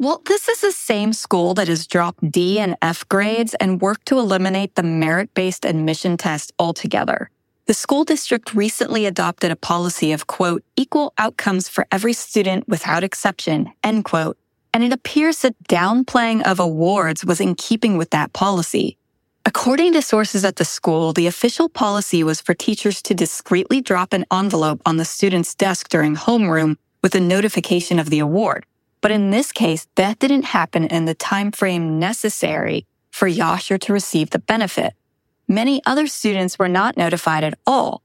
Well, 0.00 0.22
this 0.26 0.48
is 0.48 0.60
the 0.60 0.72
same 0.72 1.12
school 1.12 1.54
that 1.54 1.68
has 1.68 1.86
dropped 1.86 2.28
D 2.32 2.58
and 2.58 2.74
F 2.82 3.08
grades 3.08 3.54
and 3.60 3.80
worked 3.80 4.06
to 4.06 4.18
eliminate 4.18 4.74
the 4.74 4.82
merit 4.82 5.32
based 5.34 5.64
admission 5.64 6.16
test 6.16 6.52
altogether. 6.58 7.30
The 7.66 7.72
school 7.72 8.04
district 8.04 8.52
recently 8.54 9.06
adopted 9.06 9.50
a 9.50 9.56
policy 9.56 10.12
of, 10.12 10.26
quote, 10.26 10.62
equal 10.76 11.14
outcomes 11.16 11.66
for 11.66 11.86
every 11.90 12.12
student 12.12 12.68
without 12.68 13.02
exception, 13.02 13.72
end 13.82 14.04
quote. 14.04 14.36
And 14.74 14.84
it 14.84 14.92
appears 14.92 15.38
that 15.38 15.56
downplaying 15.66 16.42
of 16.42 16.60
awards 16.60 17.24
was 17.24 17.40
in 17.40 17.54
keeping 17.54 17.96
with 17.96 18.10
that 18.10 18.34
policy. 18.34 18.98
According 19.46 19.94
to 19.94 20.02
sources 20.02 20.44
at 20.44 20.56
the 20.56 20.64
school, 20.66 21.14
the 21.14 21.26
official 21.26 21.70
policy 21.70 22.22
was 22.22 22.38
for 22.38 22.52
teachers 22.52 23.00
to 23.00 23.14
discreetly 23.14 23.80
drop 23.80 24.12
an 24.12 24.26
envelope 24.30 24.82
on 24.84 24.98
the 24.98 25.04
student's 25.06 25.54
desk 25.54 25.88
during 25.88 26.16
homeroom 26.16 26.76
with 27.02 27.14
a 27.14 27.20
notification 27.20 27.98
of 27.98 28.10
the 28.10 28.18
award. 28.18 28.66
But 29.00 29.10
in 29.10 29.30
this 29.30 29.52
case, 29.52 29.86
that 29.94 30.18
didn't 30.18 30.44
happen 30.44 30.84
in 30.84 31.06
the 31.06 31.14
time 31.14 31.50
frame 31.50 31.98
necessary 31.98 32.84
for 33.10 33.26
Yashar 33.26 33.80
to 33.80 33.92
receive 33.94 34.30
the 34.30 34.38
benefit. 34.38 34.92
Many 35.48 35.82
other 35.84 36.06
students 36.06 36.58
were 36.58 36.68
not 36.68 36.96
notified 36.96 37.44
at 37.44 37.58
all. 37.66 38.02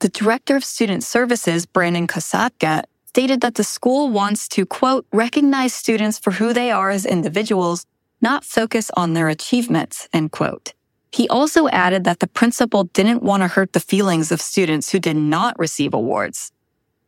The 0.00 0.08
director 0.08 0.56
of 0.56 0.64
student 0.64 1.04
services, 1.04 1.64
Brandon 1.64 2.06
Kosatka, 2.06 2.84
stated 3.06 3.40
that 3.40 3.54
the 3.56 3.64
school 3.64 4.10
wants 4.10 4.48
to, 4.48 4.66
quote, 4.66 5.06
recognize 5.12 5.74
students 5.74 6.18
for 6.18 6.32
who 6.32 6.52
they 6.52 6.70
are 6.70 6.90
as 6.90 7.06
individuals, 7.06 7.86
not 8.20 8.44
focus 8.44 8.90
on 8.96 9.14
their 9.14 9.28
achievements, 9.28 10.08
end 10.12 10.32
quote. 10.32 10.72
He 11.12 11.28
also 11.28 11.68
added 11.68 12.04
that 12.04 12.20
the 12.20 12.26
principal 12.26 12.84
didn't 12.84 13.22
want 13.22 13.42
to 13.42 13.48
hurt 13.48 13.74
the 13.74 13.80
feelings 13.80 14.32
of 14.32 14.40
students 14.40 14.90
who 14.90 14.98
did 14.98 15.16
not 15.16 15.58
receive 15.58 15.92
awards. 15.92 16.52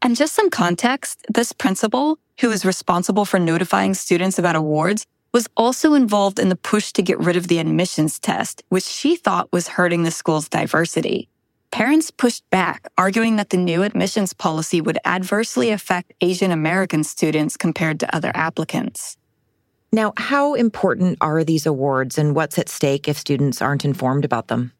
And 0.02 0.14
just 0.14 0.34
some 0.34 0.50
context, 0.50 1.24
this 1.32 1.52
principal, 1.52 2.18
who 2.40 2.50
is 2.50 2.66
responsible 2.66 3.24
for 3.24 3.38
notifying 3.38 3.94
students 3.94 4.38
about 4.38 4.56
awards, 4.56 5.06
was 5.34 5.48
also 5.56 5.94
involved 5.94 6.38
in 6.38 6.48
the 6.48 6.56
push 6.56 6.92
to 6.92 7.02
get 7.02 7.18
rid 7.18 7.36
of 7.36 7.48
the 7.48 7.58
admissions 7.58 8.20
test, 8.20 8.62
which 8.68 8.84
she 8.84 9.16
thought 9.16 9.52
was 9.52 9.66
hurting 9.66 10.04
the 10.04 10.10
school's 10.12 10.48
diversity. 10.48 11.28
Parents 11.72 12.12
pushed 12.12 12.48
back, 12.50 12.86
arguing 12.96 13.34
that 13.34 13.50
the 13.50 13.56
new 13.56 13.82
admissions 13.82 14.32
policy 14.32 14.80
would 14.80 14.98
adversely 15.04 15.70
affect 15.70 16.12
Asian 16.20 16.52
American 16.52 17.02
students 17.02 17.56
compared 17.56 17.98
to 17.98 18.14
other 18.14 18.30
applicants. 18.32 19.16
Now, 19.92 20.12
how 20.16 20.54
important 20.54 21.18
are 21.20 21.42
these 21.42 21.66
awards 21.66 22.16
and 22.16 22.36
what's 22.36 22.58
at 22.60 22.68
stake 22.68 23.08
if 23.08 23.18
students 23.18 23.60
aren't 23.60 23.84
informed 23.84 24.24
about 24.24 24.46
them? 24.46 24.70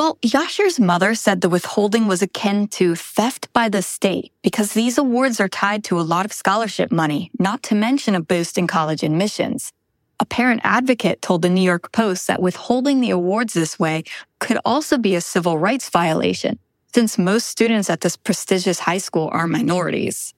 Well, 0.00 0.16
Yashar's 0.22 0.80
mother 0.80 1.14
said 1.14 1.42
the 1.42 1.50
withholding 1.50 2.06
was 2.06 2.22
akin 2.22 2.68
to 2.68 2.94
theft 2.94 3.52
by 3.52 3.68
the 3.68 3.82
state 3.82 4.32
because 4.42 4.72
these 4.72 4.96
awards 4.96 5.40
are 5.40 5.48
tied 5.48 5.84
to 5.84 6.00
a 6.00 6.08
lot 6.14 6.24
of 6.24 6.32
scholarship 6.32 6.90
money, 6.90 7.30
not 7.38 7.62
to 7.64 7.74
mention 7.74 8.14
a 8.14 8.22
boost 8.22 8.56
in 8.56 8.66
college 8.66 9.02
admissions. 9.02 9.74
A 10.18 10.24
parent 10.24 10.62
advocate 10.64 11.20
told 11.20 11.42
the 11.42 11.50
New 11.50 11.60
York 11.60 11.92
Post 11.92 12.28
that 12.28 12.40
withholding 12.40 13.02
the 13.02 13.10
awards 13.10 13.52
this 13.52 13.78
way 13.78 14.04
could 14.38 14.56
also 14.64 14.96
be 14.96 15.16
a 15.16 15.20
civil 15.20 15.58
rights 15.58 15.90
violation, 15.90 16.58
since 16.94 17.18
most 17.18 17.48
students 17.48 17.90
at 17.90 18.00
this 18.00 18.16
prestigious 18.16 18.78
high 18.78 18.96
school 18.96 19.28
are 19.32 19.46
minorities. 19.46 20.32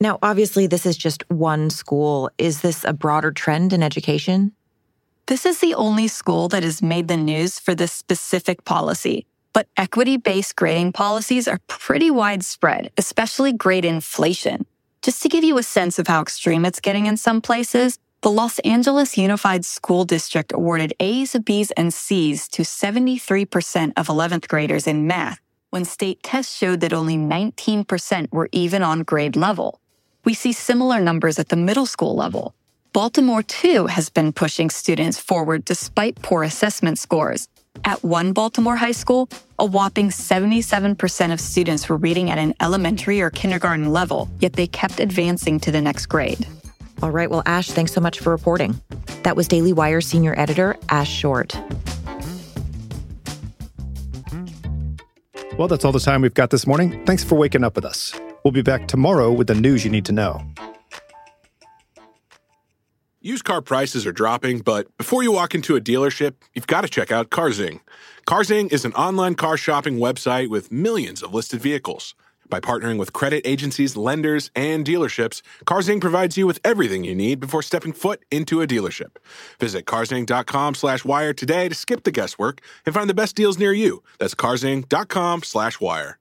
Now, 0.00 0.18
obviously, 0.22 0.66
this 0.66 0.84
is 0.84 0.98
just 0.98 1.24
one 1.30 1.70
school. 1.70 2.28
Is 2.36 2.60
this 2.60 2.84
a 2.84 2.92
broader 2.92 3.32
trend 3.32 3.72
in 3.72 3.82
education? 3.82 4.52
This 5.32 5.46
is 5.46 5.60
the 5.60 5.72
only 5.72 6.08
school 6.08 6.48
that 6.48 6.62
has 6.62 6.82
made 6.82 7.08
the 7.08 7.16
news 7.16 7.58
for 7.58 7.74
this 7.74 7.90
specific 7.90 8.66
policy. 8.66 9.24
But 9.54 9.66
equity 9.78 10.18
based 10.18 10.56
grading 10.56 10.92
policies 10.92 11.48
are 11.48 11.58
pretty 11.68 12.10
widespread, 12.10 12.90
especially 12.98 13.54
grade 13.54 13.86
inflation. 13.86 14.66
Just 15.00 15.22
to 15.22 15.30
give 15.30 15.42
you 15.42 15.56
a 15.56 15.62
sense 15.62 15.98
of 15.98 16.06
how 16.06 16.20
extreme 16.20 16.66
it's 16.66 16.80
getting 16.80 17.06
in 17.06 17.16
some 17.16 17.40
places, 17.40 17.98
the 18.20 18.30
Los 18.30 18.58
Angeles 18.58 19.16
Unified 19.16 19.64
School 19.64 20.04
District 20.04 20.52
awarded 20.52 20.92
A's, 21.00 21.34
B's, 21.46 21.70
and 21.78 21.94
C's 21.94 22.46
to 22.48 22.60
73% 22.60 23.94
of 23.96 24.08
11th 24.08 24.48
graders 24.48 24.86
in 24.86 25.06
math, 25.06 25.40
when 25.70 25.86
state 25.86 26.22
tests 26.22 26.54
showed 26.54 26.80
that 26.80 26.92
only 26.92 27.16
19% 27.16 28.30
were 28.32 28.50
even 28.52 28.82
on 28.82 29.02
grade 29.02 29.36
level. 29.36 29.80
We 30.26 30.34
see 30.34 30.52
similar 30.52 31.00
numbers 31.00 31.38
at 31.38 31.48
the 31.48 31.56
middle 31.56 31.86
school 31.86 32.14
level. 32.14 32.54
Baltimore, 32.92 33.42
too, 33.42 33.86
has 33.86 34.10
been 34.10 34.32
pushing 34.32 34.68
students 34.68 35.18
forward 35.18 35.64
despite 35.64 36.20
poor 36.20 36.42
assessment 36.42 36.98
scores. 36.98 37.48
At 37.86 38.04
one 38.04 38.34
Baltimore 38.34 38.76
high 38.76 38.92
school, 38.92 39.30
a 39.58 39.64
whopping 39.64 40.10
77% 40.10 41.32
of 41.32 41.40
students 41.40 41.88
were 41.88 41.96
reading 41.96 42.30
at 42.30 42.36
an 42.36 42.52
elementary 42.60 43.22
or 43.22 43.30
kindergarten 43.30 43.92
level, 43.94 44.28
yet 44.40 44.52
they 44.52 44.66
kept 44.66 45.00
advancing 45.00 45.58
to 45.60 45.72
the 45.72 45.80
next 45.80 46.06
grade. 46.06 46.46
All 47.02 47.10
right, 47.10 47.30
well, 47.30 47.42
Ash, 47.46 47.70
thanks 47.70 47.92
so 47.92 48.00
much 48.02 48.20
for 48.20 48.28
reporting. 48.28 48.78
That 49.22 49.36
was 49.36 49.48
Daily 49.48 49.72
Wire 49.72 50.02
senior 50.02 50.38
editor 50.38 50.76
Ash 50.90 51.10
Short. 51.10 51.56
Well, 55.56 55.68
that's 55.68 55.86
all 55.86 55.92
the 55.92 56.00
time 56.00 56.20
we've 56.20 56.34
got 56.34 56.50
this 56.50 56.66
morning. 56.66 57.02
Thanks 57.06 57.24
for 57.24 57.36
waking 57.36 57.64
up 57.64 57.74
with 57.74 57.86
us. 57.86 58.12
We'll 58.44 58.52
be 58.52 58.62
back 58.62 58.86
tomorrow 58.86 59.32
with 59.32 59.46
the 59.46 59.54
news 59.54 59.82
you 59.82 59.90
need 59.90 60.04
to 60.06 60.12
know. 60.12 60.44
Used 63.24 63.44
car 63.44 63.62
prices 63.62 64.04
are 64.04 64.10
dropping, 64.10 64.62
but 64.62 64.88
before 64.96 65.22
you 65.22 65.30
walk 65.30 65.54
into 65.54 65.76
a 65.76 65.80
dealership, 65.80 66.34
you've 66.54 66.66
got 66.66 66.80
to 66.80 66.88
check 66.88 67.12
out 67.12 67.30
Carzing. 67.30 67.78
Carzing 68.26 68.72
is 68.72 68.84
an 68.84 68.92
online 68.94 69.36
car 69.36 69.56
shopping 69.56 69.98
website 69.98 70.48
with 70.48 70.72
millions 70.72 71.22
of 71.22 71.32
listed 71.32 71.60
vehicles. 71.60 72.16
By 72.50 72.58
partnering 72.58 72.98
with 72.98 73.12
credit 73.12 73.42
agencies, 73.46 73.96
lenders, 73.96 74.50
and 74.56 74.84
dealerships, 74.84 75.40
Carzing 75.66 76.00
provides 76.00 76.36
you 76.36 76.48
with 76.48 76.58
everything 76.64 77.04
you 77.04 77.14
need 77.14 77.38
before 77.38 77.62
stepping 77.62 77.92
foot 77.92 78.24
into 78.32 78.60
a 78.60 78.66
dealership. 78.66 79.14
Visit 79.60 79.84
carzing.com 79.84 80.74
slash 80.74 81.04
wire 81.04 81.32
today 81.32 81.68
to 81.68 81.76
skip 81.76 82.02
the 82.02 82.10
guesswork 82.10 82.60
and 82.84 82.92
find 82.92 83.08
the 83.08 83.14
best 83.14 83.36
deals 83.36 83.56
near 83.56 83.72
you. 83.72 84.02
That's 84.18 84.34
carzing.com 84.34 85.44
slash 85.44 85.80
wire. 85.80 86.18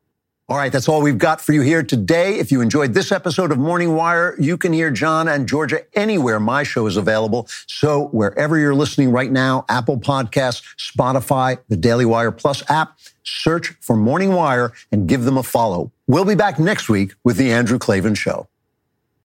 All 0.51 0.57
right, 0.57 0.69
that's 0.69 0.89
all 0.89 1.01
we've 1.01 1.17
got 1.17 1.39
for 1.39 1.53
you 1.53 1.61
here 1.61 1.81
today. 1.81 2.37
If 2.37 2.51
you 2.51 2.59
enjoyed 2.59 2.93
this 2.93 3.13
episode 3.13 3.53
of 3.53 3.57
Morning 3.57 3.95
Wire, 3.95 4.35
you 4.37 4.57
can 4.57 4.73
hear 4.73 4.91
John 4.91 5.29
and 5.29 5.47
Georgia 5.47 5.85
anywhere 5.93 6.41
my 6.41 6.63
show 6.63 6.87
is 6.87 6.97
available. 6.97 7.47
So 7.67 8.07
wherever 8.07 8.57
you're 8.57 8.75
listening 8.75 9.13
right 9.13 9.31
now, 9.31 9.63
Apple 9.69 9.97
Podcasts, 9.97 10.61
Spotify, 10.75 11.59
the 11.69 11.77
Daily 11.77 12.03
Wire 12.03 12.33
Plus 12.33 12.69
app, 12.69 12.99
search 13.23 13.69
for 13.79 13.95
Morning 13.95 14.33
Wire 14.33 14.73
and 14.91 15.07
give 15.07 15.23
them 15.23 15.37
a 15.37 15.43
follow. 15.43 15.89
We'll 16.05 16.25
be 16.25 16.35
back 16.35 16.59
next 16.59 16.89
week 16.89 17.13
with 17.23 17.37
the 17.37 17.53
Andrew 17.53 17.79
Klavan 17.79 18.15
Show. 18.15 18.49